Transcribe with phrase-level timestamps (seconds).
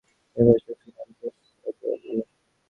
[0.37, 2.23] তিনি পরিচিত ছিলেন 'কে সি দে'নামে।